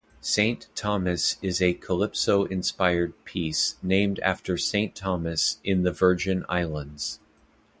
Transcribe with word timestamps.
"Saint 0.19 0.65
Thomas" 0.73 1.37
is 1.43 1.61
a 1.61 1.75
calypso-inspired 1.75 3.23
piece 3.23 3.75
named 3.83 4.17
after 4.21 4.57
Saint 4.57 4.95
Thomas 4.95 5.59
in 5.63 5.83
the 5.83 5.91
Virgin 5.91 6.43
Islands. 6.49 7.19